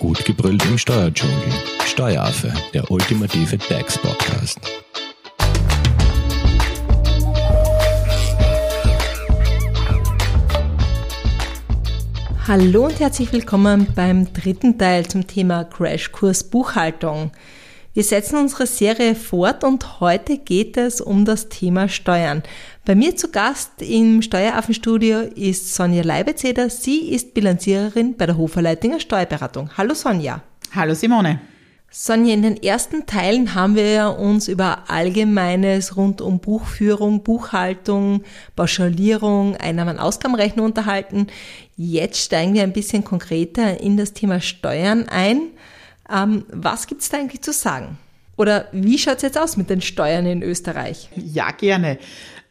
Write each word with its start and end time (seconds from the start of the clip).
Gut 0.00 0.24
gebrüllt 0.24 0.64
im 0.64 0.78
Steuerdschungel. 0.78 1.36
Steueraffe, 1.84 2.50
der 2.72 2.90
ultimative 2.90 3.58
DAX-Podcast. 3.58 4.58
Hallo 12.48 12.86
und 12.86 12.98
herzlich 12.98 13.30
willkommen 13.30 13.88
beim 13.94 14.32
dritten 14.32 14.78
Teil 14.78 15.06
zum 15.06 15.26
Thema 15.26 15.64
Crashkurs 15.64 16.44
Buchhaltung. 16.44 17.30
Wir 17.92 18.04
setzen 18.04 18.36
unsere 18.38 18.68
Serie 18.68 19.16
fort 19.16 19.64
und 19.64 19.98
heute 19.98 20.38
geht 20.38 20.76
es 20.76 21.00
um 21.00 21.24
das 21.24 21.48
Thema 21.48 21.88
Steuern. 21.88 22.44
Bei 22.84 22.94
mir 22.94 23.16
zu 23.16 23.32
Gast 23.32 23.82
im 23.82 24.22
Steueraffenstudio 24.22 25.22
ist 25.34 25.74
Sonja 25.74 26.04
Leibezeder. 26.04 26.70
Sie 26.70 27.10
ist 27.10 27.34
Bilanziererin 27.34 28.16
bei 28.16 28.26
der 28.26 28.36
Hoferleitinger 28.36 29.00
Steuerberatung. 29.00 29.70
Hallo 29.76 29.94
Sonja. 29.94 30.40
Hallo 30.72 30.94
Simone. 30.94 31.40
Sonja, 31.90 32.32
in 32.32 32.42
den 32.42 32.62
ersten 32.62 33.06
Teilen 33.06 33.56
haben 33.56 33.74
wir 33.74 34.16
uns 34.20 34.46
über 34.46 34.88
Allgemeines 34.88 35.96
rund 35.96 36.20
um 36.20 36.38
Buchführung, 36.38 37.24
Buchhaltung, 37.24 38.22
Pauschalierung, 38.54 39.56
Einnahmen- 39.56 39.98
Ausgabenrechnung 39.98 40.66
unterhalten. 40.66 41.26
Jetzt 41.76 42.20
steigen 42.20 42.54
wir 42.54 42.62
ein 42.62 42.72
bisschen 42.72 43.02
konkreter 43.02 43.80
in 43.80 43.96
das 43.96 44.12
Thema 44.12 44.40
Steuern 44.40 45.08
ein. 45.08 45.48
Ähm, 46.12 46.44
was 46.48 46.86
gibt's 46.86 47.08
da 47.08 47.18
eigentlich 47.18 47.42
zu 47.42 47.52
sagen? 47.52 47.98
Oder 48.36 48.68
wie 48.72 48.98
schaut's 48.98 49.22
jetzt 49.22 49.38
aus 49.38 49.56
mit 49.56 49.68
den 49.68 49.82
Steuern 49.82 50.26
in 50.26 50.42
Österreich? 50.42 51.10
Ja, 51.14 51.50
gerne. 51.50 51.98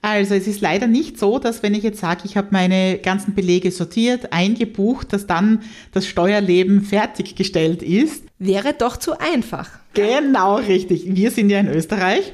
Also 0.02 0.34
es 0.34 0.48
ist 0.48 0.62
leider 0.62 0.88
nicht 0.88 1.20
so, 1.20 1.40
dass 1.40 1.62
wenn 1.62 1.74
ich 1.74 1.84
jetzt 1.84 2.00
sage, 2.00 2.22
ich 2.24 2.38
habe 2.38 2.50
meine 2.52 3.00
ganzen 3.00 3.36
Belege 3.36 3.70
sortiert, 3.70 4.32
eingebucht, 4.32 5.12
dass 5.12 5.28
dann 5.28 5.64
das 5.92 6.08
Steuerleben 6.08 6.84
fertiggestellt 6.84 7.84
ist. 7.84 8.24
Wäre 8.38 8.74
doch 8.74 8.96
zu 8.96 9.20
einfach. 9.20 9.70
Genau, 9.94 10.56
richtig. 10.56 11.04
Wir 11.06 11.32
sind 11.32 11.50
ja 11.50 11.60
in 11.60 11.68
Österreich. 11.68 12.32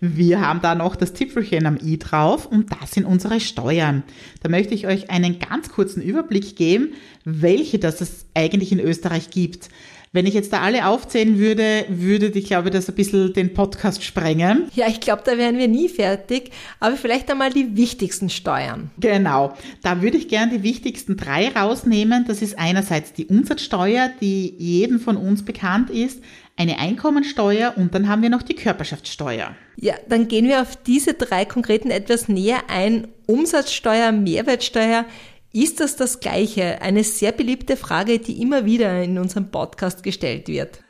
Wir 0.00 0.40
haben 0.40 0.60
da 0.60 0.76
noch 0.76 0.94
das 0.94 1.12
Zipfelchen 1.14 1.66
am 1.66 1.76
i 1.82 1.98
drauf 1.98 2.46
und 2.46 2.70
das 2.70 2.92
sind 2.92 3.04
unsere 3.04 3.40
Steuern. 3.40 4.04
Da 4.42 4.48
möchte 4.48 4.74
ich 4.74 4.86
euch 4.86 5.10
einen 5.10 5.40
ganz 5.40 5.70
kurzen 5.70 6.00
Überblick 6.00 6.54
geben, 6.54 6.92
welche 7.24 7.80
das 7.80 8.00
es 8.00 8.26
eigentlich 8.34 8.70
in 8.70 8.78
Österreich 8.78 9.30
gibt. 9.30 9.70
Wenn 10.12 10.26
ich 10.26 10.34
jetzt 10.34 10.52
da 10.52 10.60
alle 10.60 10.86
aufzählen 10.86 11.38
würde, 11.38 11.84
würde 11.88 12.26
ich 12.28 12.46
glaube, 12.46 12.70
das 12.70 12.88
ein 12.88 12.94
bisschen 12.94 13.32
den 13.32 13.52
Podcast 13.52 14.02
sprengen. 14.02 14.70
Ja, 14.74 14.86
ich 14.88 15.00
glaube, 15.00 15.22
da 15.24 15.36
wären 15.36 15.58
wir 15.58 15.68
nie 15.68 15.88
fertig. 15.88 16.50
Aber 16.80 16.96
vielleicht 16.96 17.30
einmal 17.30 17.50
die 17.50 17.76
wichtigsten 17.76 18.30
Steuern. 18.30 18.90
Genau. 18.98 19.54
Da 19.82 20.00
würde 20.00 20.16
ich 20.16 20.28
gerne 20.28 20.58
die 20.58 20.62
wichtigsten 20.62 21.16
drei 21.16 21.48
rausnehmen. 21.48 22.24
Das 22.26 22.40
ist 22.40 22.58
einerseits 22.58 23.12
die 23.12 23.26
Umsatzsteuer, 23.26 24.10
die 24.20 24.54
jedem 24.58 24.98
von 24.98 25.16
uns 25.16 25.44
bekannt 25.44 25.90
ist, 25.90 26.22
eine 26.56 26.78
Einkommensteuer 26.80 27.74
und 27.76 27.94
dann 27.94 28.08
haben 28.08 28.22
wir 28.22 28.30
noch 28.30 28.42
die 28.42 28.56
Körperschaftssteuer. 28.56 29.54
Ja, 29.76 29.94
dann 30.08 30.26
gehen 30.26 30.48
wir 30.48 30.60
auf 30.60 30.74
diese 30.74 31.14
drei 31.14 31.44
konkreten 31.44 31.90
etwas 31.90 32.28
näher 32.28 32.62
ein. 32.68 33.06
Umsatzsteuer, 33.26 34.10
Mehrwertsteuer. 34.10 35.04
Ist 35.52 35.80
das 35.80 35.96
das 35.96 36.20
Gleiche? 36.20 36.82
Eine 36.82 37.04
sehr 37.04 37.32
beliebte 37.32 37.76
Frage, 37.76 38.18
die 38.18 38.42
immer 38.42 38.64
wieder 38.64 39.02
in 39.02 39.18
unserem 39.18 39.50
Podcast 39.50 40.02
gestellt 40.02 40.48
wird. 40.48 40.80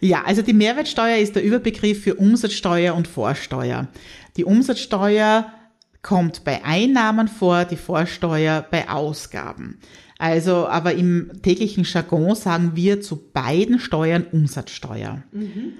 Ja, 0.00 0.22
also 0.24 0.40
die 0.40 0.54
Mehrwertsteuer 0.54 1.18
ist 1.18 1.36
der 1.36 1.42
Überbegriff 1.42 2.02
für 2.02 2.14
Umsatzsteuer 2.14 2.94
und 2.94 3.06
Vorsteuer. 3.06 3.88
Die 4.36 4.44
Umsatzsteuer 4.44 5.52
kommt 6.02 6.44
bei 6.44 6.64
Einnahmen 6.64 7.28
vor, 7.28 7.66
die 7.66 7.76
Vorsteuer 7.76 8.64
bei 8.70 8.88
Ausgaben. 8.88 9.78
Also, 10.18 10.66
aber 10.66 10.94
im 10.94 11.30
täglichen 11.42 11.84
Jargon 11.84 12.34
sagen 12.34 12.72
wir 12.74 13.00
zu 13.00 13.16
beiden 13.16 13.78
Steuern 13.78 14.26
Umsatzsteuer. 14.32 15.22
Mhm. 15.32 15.74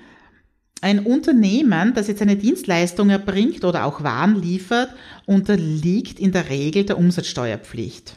Ein 0.82 1.00
Unternehmen, 1.00 1.92
das 1.94 2.08
jetzt 2.08 2.22
eine 2.22 2.36
Dienstleistung 2.36 3.10
erbringt 3.10 3.64
oder 3.64 3.84
auch 3.84 4.02
Waren 4.02 4.40
liefert, 4.40 4.94
unterliegt 5.26 6.18
in 6.18 6.32
der 6.32 6.48
Regel 6.48 6.84
der 6.84 6.96
Umsatzsteuerpflicht. 6.96 8.16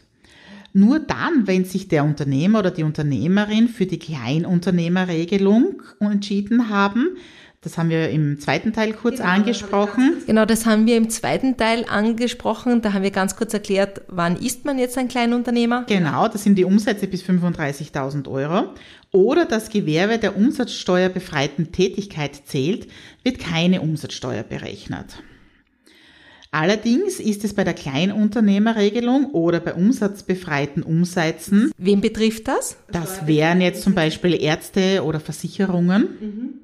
Nur 0.72 1.00
dann, 1.00 1.46
wenn 1.46 1.66
sich 1.66 1.88
der 1.88 2.04
Unternehmer 2.04 2.60
oder 2.60 2.72
die 2.72 2.84
Unternehmerin 2.84 3.68
für 3.68 3.86
die 3.86 4.00
Kleinunternehmerregelung 4.00 5.84
entschieden 6.00 6.70
haben, 6.70 7.18
das 7.64 7.78
haben 7.78 7.90
wir 7.90 8.10
im 8.10 8.40
zweiten 8.42 8.74
Teil 8.74 8.92
kurz 8.92 9.18
genau, 9.18 9.30
angesprochen. 9.30 10.16
Das 10.16 10.26
genau, 10.26 10.46
das 10.46 10.66
haben 10.66 10.86
wir 10.86 10.98
im 10.98 11.10
zweiten 11.10 11.56
Teil 11.56 11.86
angesprochen. 11.88 12.82
Da 12.82 12.92
haben 12.92 13.04
wir 13.04 13.12
ganz 13.12 13.38
kurz 13.38 13.54
erklärt, 13.54 14.02
wann 14.10 14.36
ist 14.36 14.66
man 14.66 14.78
jetzt 14.78 14.98
ein 14.98 15.08
Kleinunternehmer? 15.08 15.86
Genau, 15.88 16.28
das 16.28 16.44
sind 16.44 16.58
die 16.58 16.66
Umsätze 16.66 17.08
bis 17.08 17.24
35.000 17.24 18.28
Euro. 18.30 18.74
Oder 19.12 19.46
das 19.46 19.70
Gewerbe 19.70 20.18
der 20.18 20.36
umsatzsteuerbefreiten 20.36 21.72
Tätigkeit 21.72 22.36
zählt, 22.46 22.88
wird 23.24 23.40
keine 23.40 23.80
Umsatzsteuer 23.80 24.44
berechnet. 24.44 25.24
Allerdings 26.52 27.20
ist 27.20 27.46
es 27.46 27.56
bei 27.56 27.64
der 27.64 27.74
Kleinunternehmerregelung 27.74 29.32
oder 29.32 29.60
bei 29.60 29.74
umsatzbefreiten 29.74 30.84
Umsätzen. 30.84 31.72
Wen 31.78 32.02
betrifft 32.02 32.48
das? 32.48 32.76
Das 32.92 33.26
wären 33.26 33.62
jetzt 33.62 33.84
zum 33.84 33.96
Beispiel 33.96 34.40
Ärzte 34.40 35.04
oder 35.04 35.20
Versicherungen. 35.20 36.10
Mhm 36.20 36.63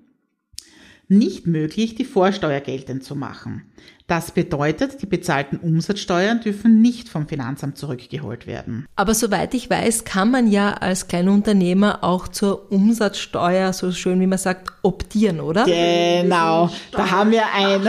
nicht 1.09 1.47
möglich, 1.47 1.95
die 1.95 2.05
Vorsteuer 2.05 2.61
geltend 2.61 3.03
zu 3.03 3.15
machen. 3.15 3.63
Das 4.09 4.31
bedeutet, 4.31 5.01
die 5.01 5.05
bezahlten 5.05 5.57
Umsatzsteuern 5.57 6.41
dürfen 6.41 6.81
nicht 6.81 7.09
vom 7.09 7.27
Finanzamt 7.27 7.77
zurückgeholt 7.77 8.47
werden. 8.47 8.87
Aber 8.95 9.13
soweit 9.13 9.53
ich 9.53 9.69
weiß, 9.69 10.03
kann 10.03 10.31
man 10.31 10.47
ja 10.47 10.73
als 10.73 11.07
Kleinunternehmer 11.07 12.03
auch 12.03 12.27
zur 12.27 12.71
Umsatzsteuer, 12.71 13.71
so 13.73 13.91
schön 13.91 14.19
wie 14.19 14.27
man 14.27 14.39
sagt, 14.39 14.71
optieren, 14.81 15.39
oder? 15.39 15.65
Genau, 15.65 16.71
da 16.91 17.11
haben 17.11 17.31
wir 17.31 17.43
ein, 17.53 17.87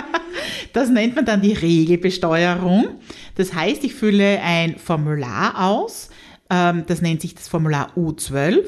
das 0.72 0.90
nennt 0.90 1.14
man 1.14 1.24
dann 1.24 1.40
die 1.40 1.52
Regelbesteuerung. 1.52 2.86
Das 3.36 3.54
heißt, 3.54 3.84
ich 3.84 3.94
fülle 3.94 4.40
ein 4.42 4.76
Formular 4.76 5.68
aus, 5.68 6.10
ähm, 6.50 6.84
das 6.86 7.02
nennt 7.02 7.20
sich 7.20 7.34
das 7.34 7.48
Formular 7.48 7.92
U12. 7.96 8.64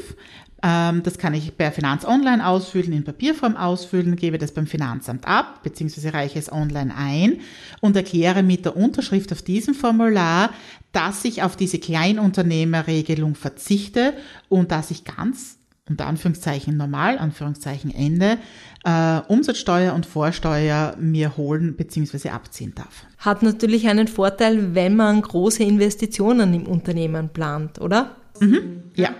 Ähm, 0.62 1.02
das 1.02 1.18
kann 1.18 1.34
ich 1.34 1.56
per 1.56 1.72
Finanz 1.72 2.04
Online 2.04 2.46
ausfüllen, 2.46 2.92
in 2.92 3.04
Papierform 3.04 3.56
ausfüllen, 3.56 4.16
gebe 4.16 4.38
das 4.38 4.52
beim 4.52 4.66
Finanzamt 4.66 5.26
ab, 5.26 5.62
beziehungsweise 5.62 6.12
reiche 6.12 6.38
es 6.38 6.52
online 6.52 6.94
ein 6.94 7.40
und 7.80 7.96
erkläre 7.96 8.42
mit 8.42 8.64
der 8.64 8.76
Unterschrift 8.76 9.32
auf 9.32 9.42
diesem 9.42 9.74
Formular, 9.74 10.50
dass 10.92 11.24
ich 11.24 11.42
auf 11.42 11.56
diese 11.56 11.78
Kleinunternehmerregelung 11.78 13.34
verzichte 13.34 14.12
und 14.48 14.70
dass 14.70 14.90
ich 14.90 15.04
ganz 15.04 15.56
unter 15.88 16.06
Anführungszeichen 16.06 16.76
normal, 16.76 17.18
Anführungszeichen 17.18 17.92
Ende, 17.92 18.38
äh, 18.84 19.20
Umsatzsteuer 19.26 19.92
und 19.92 20.06
Vorsteuer 20.06 20.94
mir 20.98 21.36
holen 21.36 21.74
bzw. 21.74 22.30
abziehen 22.30 22.72
darf. 22.76 23.06
Hat 23.18 23.42
natürlich 23.42 23.88
einen 23.88 24.06
Vorteil, 24.06 24.74
wenn 24.74 24.94
man 24.94 25.20
große 25.20 25.64
Investitionen 25.64 26.54
im 26.54 26.66
Unternehmen 26.66 27.30
plant, 27.30 27.80
oder? 27.80 28.16
Mhm, 28.38 28.84
ja. 28.94 29.10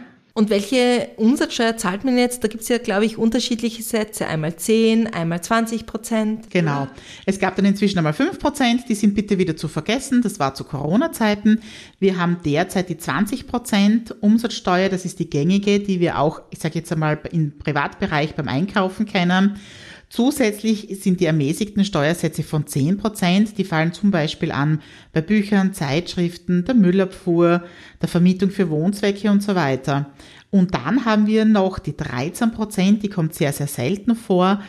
Und 0.41 0.49
welche 0.49 1.11
Umsatzsteuer 1.17 1.77
zahlt 1.77 2.03
man 2.03 2.17
jetzt? 2.17 2.43
Da 2.43 2.49
gibt 2.49 2.63
es 2.63 2.71
ja, 2.71 2.79
glaube 2.79 3.05
ich, 3.05 3.19
unterschiedliche 3.19 3.83
Sätze. 3.83 4.27
Einmal 4.27 4.57
10, 4.57 5.13
einmal 5.13 5.43
20 5.43 5.85
Prozent. 5.85 6.51
Genau. 6.51 6.89
Es 7.27 7.39
gab 7.39 7.57
dann 7.57 7.67
inzwischen 7.67 7.99
einmal 7.99 8.15
5 8.15 8.39
Prozent. 8.39 8.89
Die 8.89 8.95
sind 8.95 9.15
bitte 9.15 9.37
wieder 9.37 9.55
zu 9.55 9.69
vergessen. 9.69 10.23
Das 10.23 10.39
war 10.39 10.55
zu 10.55 10.65
Corona-Zeiten. 10.65 11.61
Wir 11.99 12.17
haben 12.17 12.39
derzeit 12.43 12.89
die 12.89 12.97
20 12.97 13.49
Prozent 13.49 14.15
Umsatzsteuer. 14.23 14.89
Das 14.89 15.05
ist 15.05 15.19
die 15.19 15.29
gängige, 15.29 15.79
die 15.79 16.01
wir 16.01 16.19
auch, 16.19 16.41
ich 16.49 16.59
sage 16.59 16.79
jetzt 16.79 16.91
einmal, 16.91 17.21
im 17.31 17.59
Privatbereich 17.59 18.35
beim 18.35 18.49
Einkaufen 18.49 19.05
kennen. 19.05 19.57
Zusätzlich 20.11 20.89
sind 21.01 21.21
die 21.21 21.27
ermäßigten 21.27 21.85
Steuersätze 21.85 22.43
von 22.43 22.67
10 22.67 22.99
Prozent, 22.99 23.57
die 23.59 23.65
fallen 23.65 23.93
zum 23.93 24.11
Beispiel 24.11 24.51
an 24.51 24.83
bei 25.13 25.21
Büchern, 25.21 25.73
Zeitschriften, 25.73 26.65
der 26.65 26.75
Müllabfuhr, 26.75 27.63
der 28.03 28.09
Vermietung 28.09 28.51
für 28.51 28.71
Wohnzwecke 28.71 29.31
und 29.31 29.41
so 29.41 29.55
weiter. 29.55 30.11
Und 30.51 30.75
dann 30.75 31.05
haben 31.05 31.29
wir 31.29 31.45
noch 31.45 31.79
die 31.79 31.97
13 31.97 32.51
Prozent, 32.51 33.05
die 33.05 33.09
kommt 33.09 33.35
sehr, 33.35 33.53
sehr 33.53 33.69
selten 33.69 34.17
vor, 34.17 34.61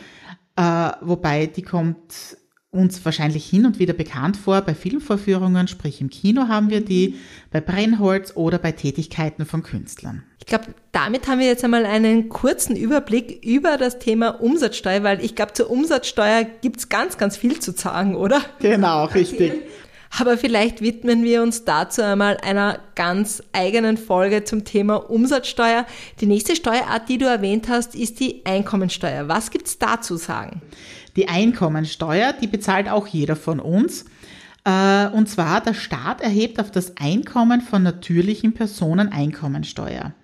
äh, 0.54 0.90
wobei 1.00 1.46
die 1.46 1.62
kommt 1.62 2.36
uns 2.72 3.04
wahrscheinlich 3.04 3.44
hin 3.44 3.66
und 3.66 3.78
wieder 3.78 3.92
bekannt 3.92 4.38
vor 4.38 4.62
bei 4.62 4.74
Filmvorführungen, 4.74 5.68
sprich 5.68 6.00
im 6.00 6.08
Kino 6.08 6.48
haben 6.48 6.70
wir 6.70 6.82
die, 6.82 7.16
bei 7.50 7.60
Brennholz 7.60 8.32
oder 8.34 8.58
bei 8.58 8.72
Tätigkeiten 8.72 9.44
von 9.44 9.62
Künstlern. 9.62 10.22
Ich 10.38 10.46
glaube, 10.46 10.64
damit 10.90 11.28
haben 11.28 11.38
wir 11.38 11.46
jetzt 11.46 11.62
einmal 11.64 11.84
einen 11.84 12.30
kurzen 12.30 12.74
Überblick 12.74 13.44
über 13.44 13.76
das 13.76 13.98
Thema 13.98 14.40
Umsatzsteuer, 14.40 15.02
weil 15.02 15.22
ich 15.22 15.34
glaube, 15.34 15.52
zur 15.52 15.70
Umsatzsteuer 15.70 16.44
gibt's 16.62 16.88
ganz, 16.88 17.18
ganz 17.18 17.36
viel 17.36 17.60
zu 17.60 17.72
sagen, 17.72 18.16
oder? 18.16 18.40
Genau, 18.60 19.04
richtig. 19.14 19.52
Aber 20.18 20.36
vielleicht 20.36 20.82
widmen 20.82 21.24
wir 21.24 21.42
uns 21.42 21.64
dazu 21.64 22.02
einmal 22.02 22.36
einer 22.38 22.78
ganz 22.94 23.42
eigenen 23.52 23.96
Folge 23.96 24.44
zum 24.44 24.64
Thema 24.64 24.96
Umsatzsteuer. 24.96 25.86
Die 26.20 26.26
nächste 26.26 26.54
Steuerart, 26.54 27.08
die 27.08 27.18
du 27.18 27.26
erwähnt 27.26 27.68
hast, 27.68 27.94
ist 27.94 28.20
die 28.20 28.44
Einkommensteuer. 28.44 29.28
Was 29.28 29.50
gibt's 29.50 29.78
da 29.78 30.00
zu 30.00 30.16
sagen? 30.16 30.60
Die 31.16 31.28
Einkommensteuer, 31.28 32.32
die 32.32 32.46
bezahlt 32.46 32.88
auch 32.88 33.06
jeder 33.06 33.36
von 33.36 33.60
uns. 33.60 34.04
Äh, 34.64 35.08
und 35.08 35.28
zwar, 35.28 35.60
der 35.60 35.74
Staat 35.74 36.20
erhebt 36.20 36.60
auf 36.60 36.70
das 36.70 36.96
Einkommen 36.96 37.60
von 37.60 37.82
natürlichen 37.82 38.54
Personen 38.54 39.10
Einkommensteuer. 39.10 40.14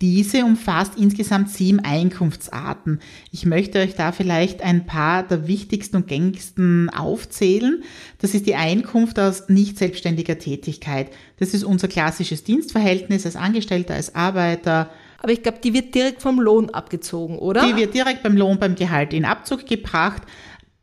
Diese 0.00 0.44
umfasst 0.44 0.92
insgesamt 0.96 1.50
sieben 1.50 1.80
Einkunftsarten. 1.80 3.00
Ich 3.32 3.46
möchte 3.46 3.80
euch 3.80 3.96
da 3.96 4.12
vielleicht 4.12 4.62
ein 4.62 4.86
paar 4.86 5.24
der 5.24 5.48
wichtigsten 5.48 5.96
und 5.96 6.06
gängigsten 6.06 6.88
aufzählen. 6.88 7.82
Das 8.18 8.32
ist 8.32 8.46
die 8.46 8.54
Einkunft 8.54 9.18
aus 9.18 9.48
nicht 9.48 9.76
selbstständiger 9.76 10.38
Tätigkeit. 10.38 11.10
Das 11.40 11.52
ist 11.52 11.64
unser 11.64 11.88
klassisches 11.88 12.44
Dienstverhältnis 12.44 13.26
als 13.26 13.34
Angestellter, 13.34 13.94
als 13.94 14.14
Arbeiter. 14.14 14.88
Aber 15.18 15.32
ich 15.32 15.42
glaube, 15.42 15.58
die 15.62 15.74
wird 15.74 15.94
direkt 15.94 16.22
vom 16.22 16.40
Lohn 16.40 16.70
abgezogen, 16.70 17.38
oder? 17.38 17.66
Die 17.66 17.76
wird 17.76 17.94
direkt 17.94 18.22
beim 18.22 18.36
Lohn, 18.36 18.58
beim 18.58 18.76
Gehalt 18.76 19.12
in 19.12 19.24
Abzug 19.24 19.66
gebracht. 19.66 20.22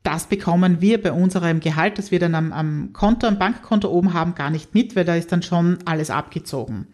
Das 0.03 0.27
bekommen 0.27 0.81
wir 0.81 1.01
bei 1.01 1.11
unserem 1.11 1.61
Gehalt, 1.61 1.97
das 1.97 2.11
wir 2.11 2.19
dann 2.19 2.35
am, 2.35 2.53
am 2.53 2.93
Konto, 2.93 3.25
am 3.27 3.39
Bankkonto 3.39 3.89
oben 3.89 4.13
haben, 4.13 4.35
gar 4.35 4.51
nicht 4.51 4.75
mit, 4.75 4.95
weil 4.95 5.05
da 5.05 5.15
ist 5.15 5.31
dann 5.31 5.41
schon 5.41 5.79
alles 5.85 6.11
abgezogen. 6.11 6.87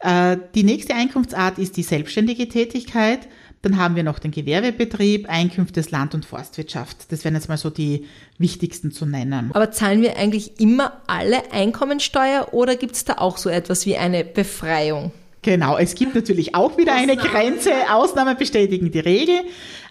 Äh, 0.00 0.38
die 0.54 0.64
nächste 0.64 0.94
Einkunftsart 0.94 1.58
ist 1.58 1.76
die 1.76 1.84
selbstständige 1.84 2.48
Tätigkeit. 2.48 3.28
Dann 3.60 3.76
haben 3.76 3.94
wir 3.94 4.02
noch 4.02 4.18
den 4.18 4.32
Gewerbebetrieb, 4.32 5.28
Einkünfte 5.28 5.74
des 5.74 5.92
Land- 5.92 6.16
und 6.16 6.24
Forstwirtschaft. 6.24 7.12
Das 7.12 7.24
wären 7.24 7.34
jetzt 7.34 7.48
mal 7.48 7.58
so 7.58 7.70
die 7.70 8.06
wichtigsten 8.38 8.90
zu 8.90 9.06
nennen. 9.06 9.52
Aber 9.54 9.70
zahlen 9.70 10.02
wir 10.02 10.16
eigentlich 10.16 10.58
immer 10.58 11.00
alle 11.06 11.52
Einkommensteuer 11.52 12.48
oder 12.52 12.74
gibt 12.74 12.96
es 12.96 13.04
da 13.04 13.18
auch 13.18 13.36
so 13.36 13.48
etwas 13.50 13.86
wie 13.86 13.96
eine 13.96 14.24
Befreiung? 14.24 15.12
Genau, 15.42 15.76
es 15.76 15.96
gibt 15.96 16.14
natürlich 16.14 16.54
auch 16.54 16.78
wieder 16.78 16.94
eine 16.94 17.16
Grenze. 17.16 17.72
Ausnahmen 17.90 18.36
bestätigen 18.36 18.92
die 18.92 19.00
Regel. 19.00 19.40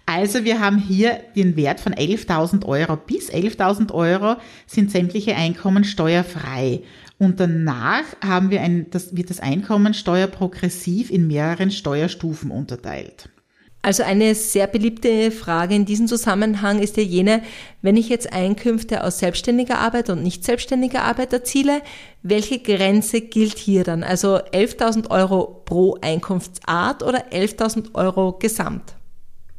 Also 0.06 0.46
wir 0.46 0.62
haben 0.62 0.78
hier 0.78 1.20
den 1.36 1.58
Wert 1.58 1.82
von 1.82 1.94
11.000 1.94 2.66
Euro. 2.66 2.96
Bis 2.96 3.30
11.000 3.30 3.94
Euro 3.94 4.38
sind 4.66 4.92
sämtliche 4.92 5.36
Einkommen 5.36 5.84
steuerfrei. 5.84 6.82
Und 7.18 7.40
danach 7.40 8.04
haben 8.24 8.50
wir 8.50 8.62
ein, 8.62 8.90
das 8.92 9.16
wird 9.16 9.30
das 9.30 9.42
Einkommensteuer 9.42 10.28
progressiv 10.28 11.12
in 11.12 11.28
mehreren 11.28 11.70
Steuerstufen 11.70 12.50
unterteilt. 12.50 13.30
Also 13.84 14.04
eine 14.04 14.36
sehr 14.36 14.68
beliebte 14.68 15.32
Frage 15.32 15.74
in 15.74 15.86
diesem 15.86 16.08
Zusammenhang 16.08 16.80
ist 16.80 16.98
ja 16.98 17.04
jene, 17.04 17.42
wenn 17.82 17.98
ich 17.98 18.10
jetzt 18.10 18.32
Einkünfte 18.32 19.04
aus 19.04 19.18
selbstständiger 19.18 19.80
Arbeit 19.80 20.12
und 20.12 20.22
nicht 20.22 20.44
selbstständiger 20.46 21.04
Arbeit 21.04 21.34
erziele, 21.34 21.82
welche 22.22 22.60
Grenze 22.60 23.22
gilt 23.22 23.58
hier 23.58 23.84
dann? 23.84 24.04
Also 24.04 24.38
11.000 24.38 25.10
Euro 25.10 25.64
pro 25.66 25.98
Einkunftsart 26.02 27.02
oder 27.02 27.32
11.000 27.32 27.96
Euro 27.96 28.34
gesamt? 28.34 28.94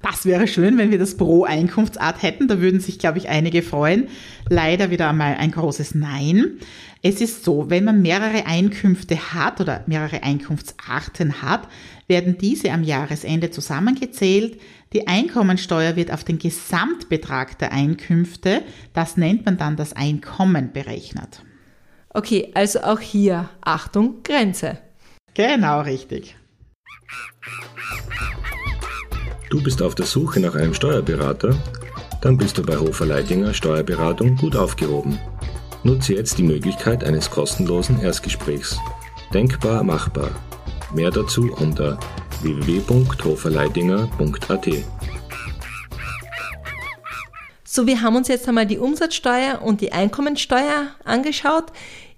Das 0.02 0.26
wäre 0.26 0.49
schön, 0.49 0.78
wenn 0.78 0.90
wir 0.90 0.99
das 0.99 1.16
pro 1.16 1.44
Einkunftsart 1.44 2.22
hätten. 2.22 2.49
Da 2.49 2.60
würden 2.60 2.81
sich, 2.81 2.99
glaube 2.99 3.19
ich, 3.19 3.28
einige 3.28 3.62
freuen. 3.62 4.08
Leider 4.49 4.90
wieder 4.90 5.08
einmal 5.08 5.37
ein 5.37 5.52
großes 5.52 5.94
Nein. 5.94 6.58
Es 7.02 7.20
ist 7.20 7.44
so, 7.44 7.70
wenn 7.70 7.84
man 7.84 8.02
mehrere 8.02 8.46
Einkünfte 8.46 9.16
hat 9.32 9.60
oder 9.60 9.84
mehrere 9.87 10.22
Einkunftsarten 10.22 11.43
hat, 11.43 11.69
werden 12.08 12.37
diese 12.37 12.72
am 12.72 12.82
Jahresende 12.82 13.50
zusammengezählt. 13.50 14.60
Die 14.93 15.06
Einkommensteuer 15.06 15.96
wird 15.96 16.12
auf 16.12 16.25
den 16.25 16.38
Gesamtbetrag 16.38 17.58
der 17.58 17.72
Einkünfte, 17.72 18.62
das 18.93 19.16
nennt 19.16 19.46
man 19.46 19.56
dann 19.56 19.76
das 19.76 19.94
Einkommen, 19.94 20.72
berechnet. 20.72 21.43
Okay, 22.10 22.50
also 22.55 22.81
auch 22.82 23.00
hier 23.00 23.48
Achtung, 23.62 24.22
Grenze. 24.22 24.78
Genau 25.34 25.81
richtig. 25.81 26.37
Du 29.52 29.62
bist 29.62 29.81
auf 29.82 29.94
der 29.94 30.06
Suche 30.06 30.40
nach 30.40 30.54
einem 30.54 30.72
Steuerberater? 30.72 31.54
Dann 32.22 32.38
bist 32.38 32.56
du 32.56 32.62
bei 32.62 32.78
Hofer 32.78 33.04
Leidinger 33.04 33.52
Steuerberatung 33.52 34.34
gut 34.37 34.56
aufgehoben. 34.56 35.19
Nutze 35.82 36.14
jetzt 36.14 36.38
die 36.38 36.43
Möglichkeit 36.43 37.04
eines 37.04 37.31
kostenlosen 37.31 38.00
Erstgesprächs. 38.00 38.78
Denkbar 39.34 39.84
machbar. 39.84 40.31
Mehr 40.94 41.10
dazu 41.10 41.52
unter 41.52 42.00
www.hoferleidinger.at. 42.40 44.69
So, 47.62 47.87
wir 47.87 48.00
haben 48.00 48.16
uns 48.16 48.28
jetzt 48.28 48.48
einmal 48.48 48.64
die 48.64 48.78
Umsatzsteuer 48.78 49.60
und 49.60 49.82
die 49.82 49.93
Einkommensteuer 49.93 50.87
angeschaut. 51.05 51.66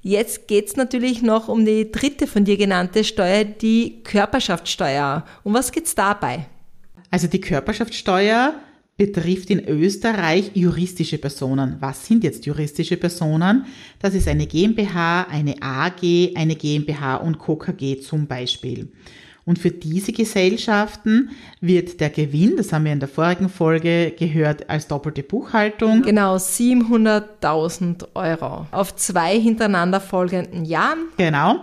Jetzt 0.02 0.46
geht's 0.46 0.76
natürlich 0.76 1.20
noch 1.20 1.48
um 1.48 1.64
die 1.64 1.90
dritte 1.90 2.28
von 2.28 2.44
dir 2.44 2.56
genannte 2.56 3.02
Steuer, 3.02 3.42
die 3.42 4.04
Körperschaftssteuer. 4.04 5.24
Um 5.42 5.52
was 5.52 5.72
geht's 5.72 5.96
dabei? 5.96 6.46
Also 7.14 7.28
die 7.28 7.40
Körperschaftssteuer 7.40 8.54
betrifft 8.96 9.48
in 9.50 9.64
Österreich 9.68 10.50
juristische 10.54 11.16
Personen. 11.16 11.76
Was 11.78 12.04
sind 12.04 12.24
jetzt 12.24 12.44
juristische 12.44 12.96
Personen? 12.96 13.66
Das 14.00 14.14
ist 14.14 14.26
eine 14.26 14.48
GmbH, 14.48 15.28
eine 15.30 15.54
AG, 15.62 16.32
eine 16.34 16.56
GmbH 16.56 17.18
und 17.18 17.38
KKG 17.38 18.00
zum 18.00 18.26
Beispiel. 18.26 18.90
Und 19.44 19.60
für 19.60 19.70
diese 19.70 20.10
Gesellschaften 20.10 21.30
wird 21.60 22.00
der 22.00 22.10
Gewinn, 22.10 22.56
das 22.56 22.72
haben 22.72 22.84
wir 22.84 22.92
in 22.92 22.98
der 22.98 23.08
vorigen 23.08 23.48
Folge 23.48 24.12
gehört, 24.18 24.68
als 24.68 24.88
doppelte 24.88 25.22
Buchhaltung. 25.22 26.02
Genau, 26.02 26.34
700.000 26.34 28.06
Euro 28.14 28.66
auf 28.72 28.96
zwei 28.96 29.38
hintereinander 29.38 30.00
folgenden 30.00 30.64
Jahren. 30.64 31.10
Genau 31.16 31.60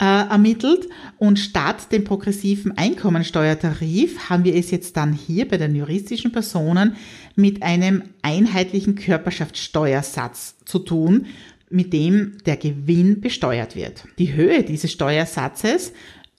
äh, 0.00 0.04
ermittelt 0.04 0.88
und 1.18 1.38
statt 1.38 1.90
dem 1.90 2.04
progressiven 2.04 2.76
Einkommensteuertarif 2.76 4.30
haben 4.30 4.44
wir 4.44 4.54
es 4.54 4.70
jetzt 4.70 4.96
dann 4.96 5.12
hier 5.12 5.48
bei 5.48 5.56
den 5.56 5.74
juristischen 5.74 6.30
Personen 6.30 6.96
mit 7.34 7.62
einem 7.62 8.04
einheitlichen 8.22 8.94
Körperschaftssteuersatz 8.94 10.56
zu 10.64 10.78
tun, 10.78 11.26
mit 11.70 11.92
dem 11.92 12.38
der 12.46 12.56
Gewinn 12.56 13.20
besteuert 13.20 13.76
wird. 13.76 14.04
Die 14.18 14.34
Höhe 14.34 14.62
dieses 14.62 14.92
Steuersatzes 14.92 15.92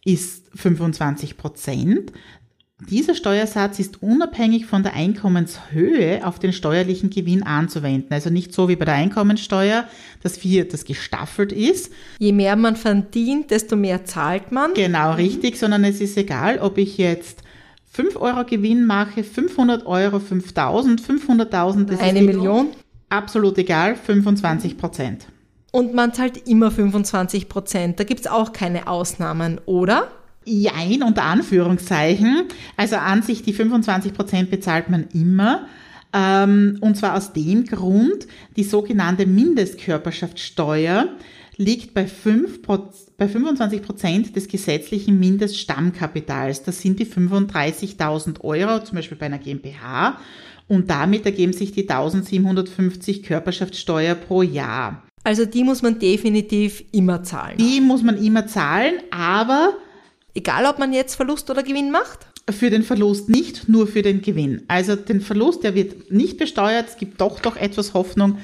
ist 0.06 0.46
25 0.56 1.38
Prozent. 1.38 2.12
Dieser 2.88 3.14
Steuersatz 3.14 3.78
ist 3.80 4.02
unabhängig 4.02 4.66
von 4.66 4.84
der 4.84 4.94
Einkommenshöhe 4.94 6.26
auf 6.26 6.40
den 6.40 6.54
steuerlichen 6.54 7.10
Gewinn 7.10 7.44
anzuwenden. 7.44 8.14
Also 8.14 8.30
nicht 8.30 8.54
so 8.54 8.70
wie 8.70 8.78
bei 8.78 8.86
der 8.86 8.94
Einkommensteuer, 8.94 9.84
dass 10.24 10.36
hier 10.36 10.66
das 10.66 10.86
gestaffelt 10.86 11.52
ist. 11.52 11.92
Je 12.20 12.32
mehr 12.32 12.56
man 12.56 12.78
verdient, 12.78 13.52
desto 13.52 13.76
mehr 13.76 14.06
zahlt 14.06 14.54
man. 14.54 14.74
Genau, 14.76 15.14
richtig, 15.14 15.60
sondern 15.60 15.84
es 15.84 16.00
ist 16.00 16.18
egal, 16.18 16.60
ob 16.60 16.78
ich 16.78 16.98
jetzt 16.98 17.44
5 17.92 18.16
Euro 18.16 18.46
Gewinn 18.46 18.86
mache, 18.86 19.24
500 19.24 19.86
Euro, 19.86 20.20
5000, 20.20 21.02
500.000. 21.02 22.00
Eine 22.00 22.22
Million? 22.22 22.68
Absolut 23.10 23.58
egal, 23.58 23.98
25 23.98 24.78
Prozent. 24.78 25.28
Und 25.72 25.94
man 25.94 26.14
zahlt 26.14 26.48
immer 26.48 26.72
25 26.72 27.50
Prozent. 27.50 28.00
Da 28.00 28.06
gibt's 28.06 28.26
auch 28.26 28.54
keine 28.54 28.88
Ausnahmen, 28.88 29.60
oder? 29.66 30.08
Jein, 30.50 31.04
unter 31.04 31.24
Anführungszeichen. 31.24 32.46
Also 32.76 32.96
an 32.96 33.22
sich 33.22 33.44
die 33.44 33.54
25 33.54 34.14
Prozent 34.14 34.50
bezahlt 34.50 34.90
man 34.90 35.08
immer. 35.14 35.68
Ähm, 36.12 36.78
und 36.82 36.98
zwar 36.98 37.16
aus 37.16 37.34
dem 37.34 37.66
Grund, 37.66 38.28
die 38.56 38.64
sogenannte 38.64 39.26
Mindestkörperschaftssteuer 39.26 41.10
liegt 41.56 41.94
bei, 41.94 42.08
5, 42.08 42.62
bei 43.18 43.28
25 43.28 43.82
Prozent 43.82 44.36
des 44.36 44.48
gesetzlichen 44.48 45.20
Mindeststammkapitals. 45.20 46.64
Das 46.64 46.82
sind 46.82 47.00
die 47.00 47.06
35.000 47.06 48.42
Euro, 48.42 48.84
zum 48.84 48.96
Beispiel 48.96 49.18
bei 49.18 49.26
einer 49.28 49.40
GmbH. 49.40 50.20
Und 50.70 50.90
damit 50.90 51.26
ergeben 51.26 51.52
sich 51.52 51.74
die 51.74 51.90
1750 51.90 53.24
Körperschaftssteuer 53.24 54.16
pro 54.16 54.42
Jahr. 54.42 55.04
Also 55.24 55.46
die 55.46 55.64
muss 55.64 55.82
man 55.82 56.00
definitiv 56.00 56.84
immer 56.92 57.24
zahlen. 57.24 57.58
Die 57.58 57.82
muss 57.82 58.04
man 58.04 58.18
immer 58.24 58.48
zahlen, 58.48 58.94
aber 59.12 59.74
Egal, 60.34 60.66
ob 60.66 60.80
man 60.80 60.94
jetzt 60.94 61.16
Verlust 61.16 61.50
oder 61.50 61.64
Gewinn 61.64 61.92
macht? 61.92 62.28
Für 62.50 62.70
den 62.70 62.84
Verlust 62.84 63.30
nicht, 63.30 63.70
nur 63.70 63.88
für 63.88 64.02
den 64.02 64.22
Gewinn. 64.22 64.64
Also 64.68 64.96
den 64.96 65.22
Verlust, 65.22 65.64
der 65.64 65.76
wird 65.76 66.12
nicht 66.12 66.38
besteuert. 66.38 66.90
Es 66.90 66.98
gibt 66.98 67.22
doch 67.22 67.40
doch 67.40 67.56
etwas 67.56 67.94
Hoffnung, 67.94 68.40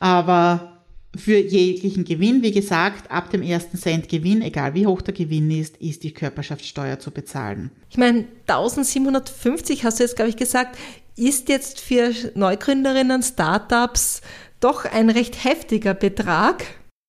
aber 0.00 0.74
für 1.16 1.38
jeglichen 1.38 2.04
Gewinn, 2.04 2.42
wie 2.42 2.50
gesagt, 2.50 3.10
ab 3.10 3.30
dem 3.30 3.42
ersten 3.42 3.78
Cent 3.78 4.08
Gewinn, 4.08 4.42
egal 4.42 4.74
wie 4.74 4.86
hoch 4.86 5.02
der 5.02 5.14
Gewinn 5.14 5.50
ist, 5.50 5.76
ist 5.76 6.02
die 6.02 6.12
Körperschaftssteuer 6.12 6.98
zu 6.98 7.10
bezahlen. 7.10 7.70
Ich 7.90 7.96
meine, 7.96 8.26
1750 8.48 9.84
hast 9.84 9.98
du 9.98 10.04
jetzt, 10.04 10.16
glaube 10.16 10.30
ich, 10.30 10.36
gesagt, 10.36 10.76
ist 11.16 11.48
jetzt 11.48 11.80
für 11.80 12.12
Neugründerinnen, 12.34 13.22
Startups 13.22 14.22
doch 14.60 14.84
ein 14.84 15.10
recht 15.10 15.44
heftiger 15.44 15.94
Betrag. 15.94 16.64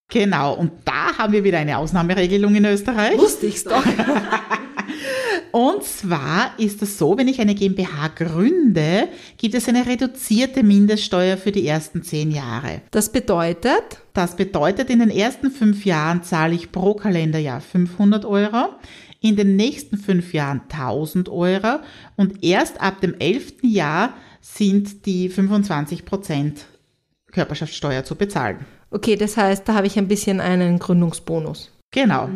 Genau, 0.09 0.53
und 0.53 0.71
da 0.85 1.17
haben 1.17 1.33
wir 1.33 1.43
wieder 1.43 1.57
eine 1.57 1.77
Ausnahmeregelung 1.77 2.55
in 2.55 2.65
Österreich. 2.65 3.17
Wusste 3.17 3.47
ich's 3.47 3.63
doch. 3.63 3.83
und 5.51 5.83
zwar 5.83 6.57
ist 6.59 6.81
es 6.83 6.97
so, 6.97 7.17
wenn 7.17 7.27
ich 7.27 7.41
eine 7.41 7.55
GmbH 7.55 8.09
gründe, 8.09 9.09
gibt 9.37 9.55
es 9.55 9.67
eine 9.67 9.85
reduzierte 9.87 10.61
Mindeststeuer 10.63 11.37
für 11.37 11.51
die 11.51 11.67
ersten 11.67 12.03
zehn 12.03 12.29
Jahre. 12.31 12.81
Das 12.91 13.11
bedeutet? 13.11 14.01
Das 14.13 14.35
bedeutet, 14.35 14.89
in 14.91 14.99
den 14.99 15.09
ersten 15.09 15.49
fünf 15.49 15.85
Jahren 15.85 16.23
zahle 16.23 16.53
ich 16.53 16.71
pro 16.71 16.93
Kalenderjahr 16.93 17.59
500 17.59 18.25
Euro, 18.25 18.69
in 19.21 19.35
den 19.35 19.55
nächsten 19.55 19.97
fünf 19.97 20.33
Jahren 20.33 20.61
1000 20.69 21.29
Euro 21.29 21.79
und 22.15 22.43
erst 22.43 22.79
ab 22.79 23.01
dem 23.01 23.15
elften 23.19 23.67
Jahr 23.67 24.13
sind 24.39 25.07
die 25.07 25.29
25 25.29 26.05
Prozent 26.05 26.65
Körperschaftssteuer 27.31 28.03
zu 28.03 28.15
bezahlen. 28.15 28.65
Okay, 28.95 29.17
das 29.17 29.35
heißt, 29.35 29.67
da 29.67 29.73
habe 29.73 29.87
ich 29.87 29.97
ein 29.97 30.07
bisschen 30.07 30.39
einen 30.39 30.79
Gründungsbonus. 30.79 31.69
Genau. 31.91 32.29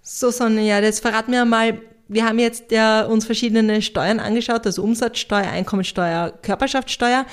So, 0.00 0.30
Sonja, 0.30 0.78
jetzt 0.78 1.00
verrat 1.00 1.26
mir 1.28 1.44
mal, 1.44 1.80
wir 2.06 2.24
haben 2.24 2.38
jetzt 2.38 2.70
ja 2.70 3.04
uns 3.04 3.26
verschiedene 3.26 3.82
Steuern 3.82 4.20
angeschaut, 4.20 4.64
also 4.64 4.84
Umsatzsteuer, 4.84 5.48
Einkommensteuer, 5.48 6.32
Körperschaftssteuer. 6.40 7.26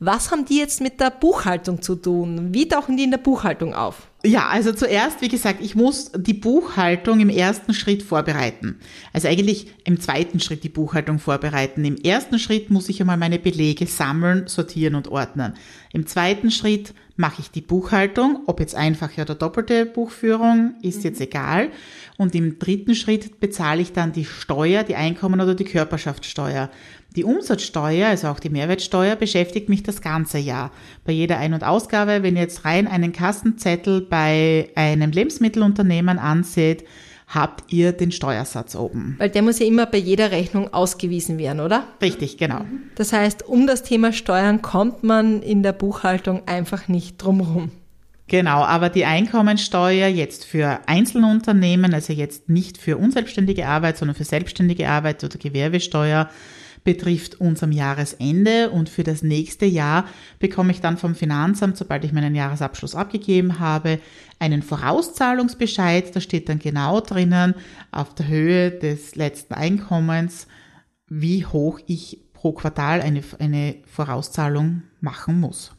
Was 0.00 0.30
haben 0.30 0.44
die 0.44 0.58
jetzt 0.58 0.82
mit 0.82 1.00
der 1.00 1.10
Buchhaltung 1.10 1.80
zu 1.80 1.94
tun? 1.94 2.52
Wie 2.52 2.68
tauchen 2.68 2.98
die 2.98 3.04
in 3.04 3.10
der 3.10 3.16
Buchhaltung 3.16 3.72
auf? 3.72 4.08
Ja, 4.22 4.48
also 4.48 4.72
zuerst, 4.72 5.22
wie 5.22 5.28
gesagt, 5.28 5.62
ich 5.62 5.74
muss 5.74 6.12
die 6.14 6.34
Buchhaltung 6.34 7.20
im 7.20 7.30
ersten 7.30 7.72
Schritt 7.72 8.02
vorbereiten. 8.02 8.78
Also 9.14 9.28
eigentlich 9.28 9.68
im 9.84 9.98
zweiten 9.98 10.40
Schritt 10.40 10.62
die 10.62 10.68
Buchhaltung 10.68 11.18
vorbereiten. 11.18 11.86
Im 11.86 11.96
ersten 11.96 12.38
Schritt 12.38 12.68
muss 12.68 12.90
ich 12.90 13.00
einmal 13.00 13.16
meine 13.16 13.38
Belege 13.38 13.86
sammeln, 13.86 14.46
sortieren 14.48 14.94
und 14.94 15.08
ordnen. 15.08 15.54
Im 15.94 16.06
zweiten 16.06 16.50
Schritt 16.50 16.92
mache 17.16 17.40
ich 17.40 17.50
die 17.50 17.62
Buchhaltung, 17.62 18.40
ob 18.46 18.60
jetzt 18.60 18.74
einfache 18.74 19.22
oder 19.22 19.34
doppelte 19.34 19.86
Buchführung, 19.86 20.74
ist 20.82 21.04
jetzt 21.04 21.20
egal. 21.20 21.70
Und 22.18 22.34
im 22.34 22.58
dritten 22.58 22.94
Schritt 22.94 23.40
bezahle 23.40 23.82
ich 23.82 23.92
dann 23.92 24.12
die 24.12 24.24
Steuer, 24.24 24.84
die 24.84 24.96
Einkommen- 24.96 25.40
oder 25.40 25.54
die 25.54 25.64
Körperschaftssteuer. 25.64 26.70
Die 27.16 27.24
Umsatzsteuer, 27.24 28.08
also 28.08 28.28
auch 28.28 28.40
die 28.40 28.50
Mehrwertsteuer, 28.50 29.16
beschäftigt 29.16 29.70
mich 29.70 29.82
das 29.82 30.02
ganze 30.02 30.38
Jahr. 30.38 30.70
Bei 31.04 31.12
jeder 31.12 31.38
Ein- 31.38 31.54
und 31.54 31.64
Ausgabe, 31.64 32.22
wenn 32.22 32.36
ihr 32.36 32.42
jetzt 32.42 32.66
rein 32.66 32.86
einen 32.86 33.12
Kassenzettel 33.12 34.02
bei 34.02 34.68
einem 34.74 35.10
Lebensmittelunternehmen 35.10 36.18
anseht, 36.18 36.84
habt 37.26 37.72
ihr 37.72 37.92
den 37.92 38.12
Steuersatz 38.12 38.76
oben. 38.76 39.16
Weil 39.18 39.30
der 39.30 39.42
muss 39.42 39.58
ja 39.58 39.66
immer 39.66 39.86
bei 39.86 39.98
jeder 39.98 40.30
Rechnung 40.30 40.72
ausgewiesen 40.72 41.38
werden, 41.38 41.60
oder? 41.60 41.84
Richtig, 42.00 42.38
genau. 42.38 42.62
Das 42.94 43.12
heißt, 43.12 43.46
um 43.48 43.66
das 43.66 43.82
Thema 43.82 44.12
Steuern 44.12 44.62
kommt 44.62 45.02
man 45.02 45.42
in 45.42 45.62
der 45.62 45.72
Buchhaltung 45.72 46.42
einfach 46.46 46.88
nicht 46.88 47.18
drumherum. 47.18 47.70
Genau, 48.28 48.64
aber 48.64 48.88
die 48.88 49.04
Einkommensteuer 49.04 50.08
jetzt 50.08 50.44
für 50.44 50.80
Einzelunternehmen, 50.86 51.94
also 51.94 52.12
jetzt 52.12 52.48
nicht 52.48 52.76
für 52.76 52.96
unselbstständige 52.96 53.68
Arbeit, 53.68 53.98
sondern 53.98 54.16
für 54.16 54.24
selbstständige 54.24 54.88
Arbeit 54.88 55.22
oder 55.22 55.38
Gewerbesteuer, 55.38 56.28
betrifft 56.86 57.40
uns 57.40 57.62
am 57.64 57.72
Jahresende 57.72 58.70
und 58.70 58.88
für 58.88 59.02
das 59.02 59.22
nächste 59.22 59.66
Jahr 59.66 60.06
bekomme 60.38 60.70
ich 60.70 60.80
dann 60.80 60.96
vom 60.96 61.16
Finanzamt, 61.16 61.76
sobald 61.76 62.04
ich 62.04 62.12
meinen 62.12 62.36
Jahresabschluss 62.36 62.94
abgegeben 62.94 63.58
habe, 63.58 63.98
einen 64.38 64.62
Vorauszahlungsbescheid. 64.62 66.14
Da 66.14 66.20
steht 66.20 66.48
dann 66.48 66.60
genau 66.60 67.00
drinnen 67.00 67.54
auf 67.90 68.14
der 68.14 68.28
Höhe 68.28 68.70
des 68.70 69.16
letzten 69.16 69.54
Einkommens, 69.54 70.46
wie 71.08 71.44
hoch 71.44 71.80
ich 71.86 72.20
pro 72.32 72.52
Quartal 72.52 73.02
eine, 73.02 73.20
eine 73.40 73.76
Vorauszahlung 73.86 74.84
machen 75.00 75.40
muss. 75.40 75.75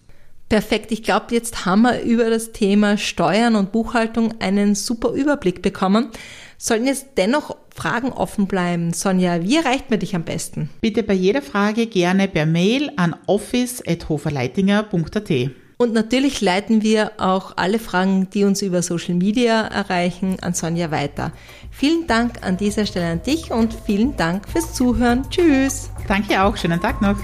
Perfekt. 0.50 0.92
Ich 0.92 1.04
glaube, 1.04 1.28
jetzt 1.32 1.66
haben 1.66 1.82
wir 1.82 2.02
über 2.02 2.30
das 2.30 2.54
Thema 2.54 2.98
Steuern 2.98 3.56
und 3.56 3.72
Buchhaltung 3.72 4.36
einen 4.40 4.76
super 4.76 5.12
Überblick 5.12 5.62
bekommen. 5.62 6.10
Sollten 6.58 6.88
jetzt 6.88 7.08
dennoch 7.18 7.56
Fragen 7.76 8.12
offen 8.12 8.48
bleiben, 8.48 8.94
Sonja, 8.94 9.44
wie 9.44 9.58
erreicht 9.58 9.92
man 9.92 10.00
dich 10.00 10.16
am 10.16 10.24
besten? 10.24 10.72
Bitte 10.82 11.04
bei 11.04 11.14
jeder 11.14 11.44
Frage 11.44 11.86
gerne 11.86 12.28
per 12.28 12.48
Mail 12.48 12.92
an 12.96 13.16
office.hoferleitinger.at. 13.28 15.52
Und 15.80 15.94
natürlich 15.94 16.42
leiten 16.42 16.82
wir 16.82 17.12
auch 17.18 17.54
alle 17.56 17.78
Fragen, 17.78 18.32
die 18.32 18.46
uns 18.46 18.64
über 18.64 18.82
Social 18.82 19.14
Media 19.14 19.68
erreichen, 19.68 20.38
an 20.42 20.56
Sonja 20.56 20.90
weiter. 20.90 21.32
Vielen 21.70 22.08
Dank 22.08 22.42
an 22.42 22.58
dieser 22.58 22.88
Stelle 22.88 23.12
an 23.12 23.22
dich 23.22 23.52
und 23.52 23.76
vielen 23.86 24.18
Dank 24.18 24.50
fürs 24.50 24.74
Zuhören. 24.74 25.30
Tschüss. 25.30 25.92
Danke 26.08 26.42
auch. 26.42 26.58
Schönen 26.58 26.82
Tag 26.82 27.00
noch. 27.02 27.18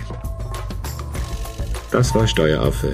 Das 1.91 2.13
war 2.13 2.27
Steueraffe. 2.27 2.93